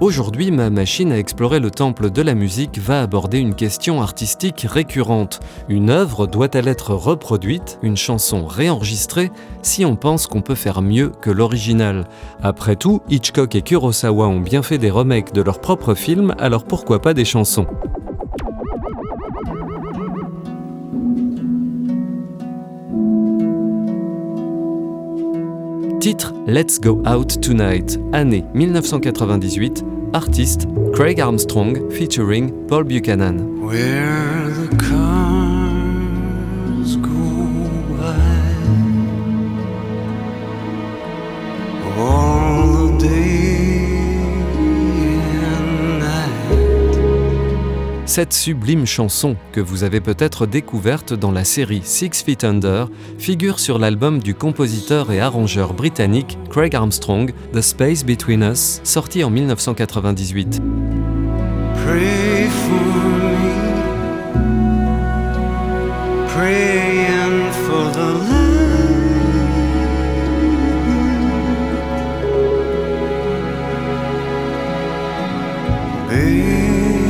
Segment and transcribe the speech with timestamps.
[0.00, 4.64] Aujourd'hui, ma machine à explorer le temple de la musique va aborder une question artistique
[4.68, 5.40] récurrente.
[5.68, 11.10] Une œuvre doit-elle être reproduite, une chanson réenregistrée, si on pense qu'on peut faire mieux
[11.20, 12.06] que l'original?
[12.40, 16.62] Après tout, Hitchcock et Kurosawa ont bien fait des remakes de leurs propres films, alors
[16.62, 17.66] pourquoi pas des chansons?
[26.08, 33.36] Titre Let's Go Out Tonight, année 1998, artiste Craig Armstrong featuring Paul Buchanan.
[48.18, 53.60] Cette sublime chanson, que vous avez peut-être découverte dans la série Six Feet Under, figure
[53.60, 59.30] sur l'album du compositeur et arrangeur britannique Craig Armstrong, The Space Between Us, sorti en
[59.30, 60.60] 1998.
[61.84, 62.74] Pray for
[63.20, 63.46] me,
[66.26, 68.48] praying for the light.
[76.10, 77.07] Baby,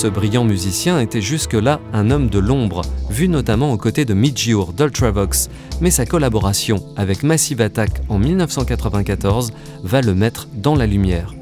[0.00, 4.48] Ce brillant musicien était jusque-là un homme de l'ombre, vu notamment aux côtés de Midge
[4.74, 5.50] d'Ultravox,
[5.82, 11.34] mais sa collaboration avec Massive Attack en 1994 va le mettre dans la lumière.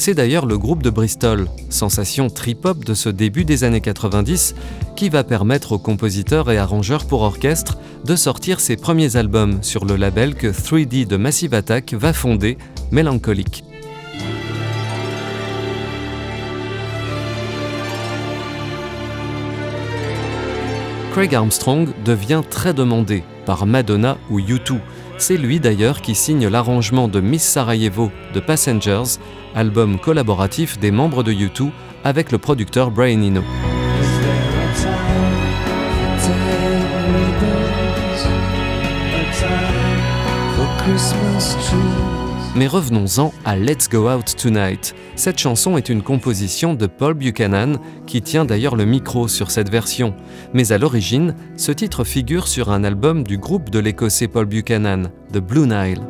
[0.00, 4.54] C'est d'ailleurs le groupe de Bristol, sensation trip-hop de ce début des années 90,
[4.96, 9.84] qui va permettre aux compositeurs et arrangeurs pour orchestre de sortir ses premiers albums sur
[9.84, 12.56] le label que 3D de Massive Attack va fonder,
[12.90, 13.62] Mélancolique.
[21.12, 24.78] Craig Armstrong devient très demandé par Madonna ou U2.
[25.18, 29.18] C'est lui d'ailleurs qui signe l'arrangement de Miss Sarajevo de Passengers,
[29.54, 31.70] album collaboratif des membres de U2
[32.04, 33.42] avec le producteur Brian Eno.
[42.56, 44.94] Mais revenons-en à Let's Go Out Tonight.
[45.14, 47.78] Cette chanson est une composition de Paul Buchanan,
[48.08, 50.14] qui tient d'ailleurs le micro sur cette version.
[50.52, 55.10] Mais à l'origine, ce titre figure sur un album du groupe de l'écossais Paul Buchanan,
[55.32, 56.00] The Blue Nile.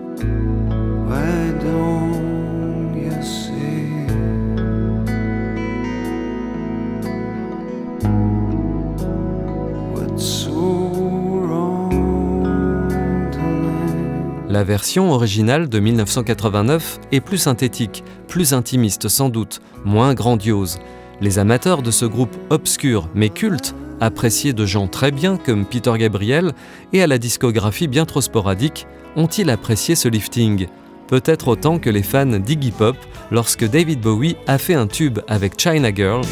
[14.51, 20.81] La version originale de 1989 est plus synthétique, plus intimiste sans doute, moins grandiose.
[21.21, 25.93] Les amateurs de ce groupe obscur mais culte, apprécié de gens très bien comme Peter
[25.97, 26.51] Gabriel
[26.93, 30.67] et à la discographie bien trop sporadique, ont-ils apprécié ce lifting?
[31.07, 32.97] Peut-être autant que les fans d'Iggy Pop
[33.31, 36.23] lorsque David Bowie a fait un tube avec China Girl.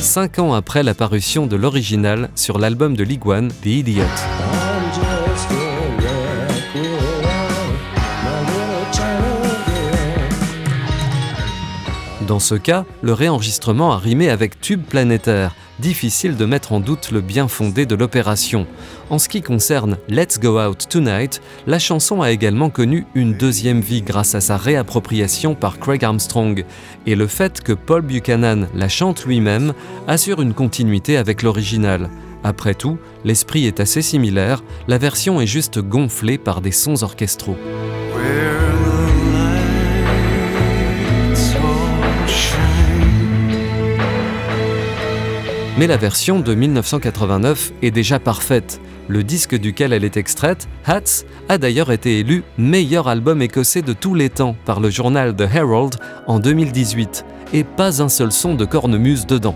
[0.00, 4.04] Cinq ans après la parution de l'original sur l'album de League One, The Idiot.
[12.26, 17.10] Dans ce cas, le réenregistrement a rimé avec tube planétaire, difficile de mettre en doute
[17.10, 18.66] le bien fondé de l'opération.
[19.10, 23.80] En ce qui concerne Let's Go Out Tonight, la chanson a également connu une deuxième
[23.80, 26.64] vie grâce à sa réappropriation par Craig Armstrong,
[27.06, 29.72] et le fait que Paul Buchanan la chante lui-même
[30.06, 32.10] assure une continuité avec l'original.
[32.44, 37.56] Après tout, l'esprit est assez similaire, la version est juste gonflée par des sons orchestraux.
[45.78, 48.80] Mais la version de 1989 est déjà parfaite.
[49.06, 53.92] Le disque duquel elle est extraite, Hats, a d'ailleurs été élu meilleur album écossais de
[53.92, 55.94] tous les temps par le journal The Herald
[56.26, 59.54] en 2018, et pas un seul son de cornemuse dedans.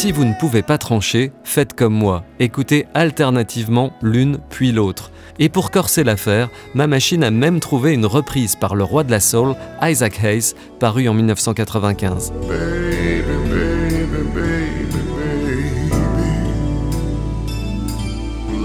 [0.00, 5.10] Si vous ne pouvez pas trancher, faites comme moi, écoutez alternativement l'une puis l'autre.
[5.40, 9.10] Et pour corser l'affaire, ma machine a même trouvé une reprise par le roi de
[9.10, 12.30] la soul, Isaac Hayes, paru en 1995.
[12.30, 15.90] Baby, baby, baby, baby.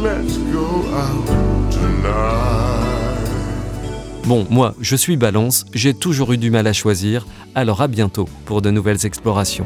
[0.03, 1.25] Let's go out
[1.71, 2.83] tonight.
[4.25, 7.25] Bon, moi, je suis balance, j'ai toujours eu du mal à choisir,
[7.55, 9.65] alors à bientôt pour de nouvelles explorations.